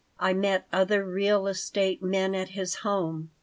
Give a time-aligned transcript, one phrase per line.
[0.19, 3.29] I met other real estate men at his home.